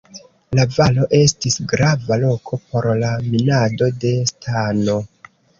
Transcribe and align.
La 0.59 0.63
valo 0.77 1.03
estis 1.17 1.57
grava 1.73 2.17
loko 2.25 2.61
por 2.71 2.89
la 3.05 3.13
minado 3.29 3.93
de 4.07 4.15
stano. 4.35 5.01